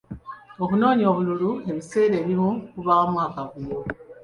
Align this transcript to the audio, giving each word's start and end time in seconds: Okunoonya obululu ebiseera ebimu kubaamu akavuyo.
Okunoonya 0.63 1.05
obululu 1.11 1.51
ebiseera 1.69 2.15
ebimu 2.21 2.49
kubaamu 2.73 3.17
akavuyo. 3.27 3.79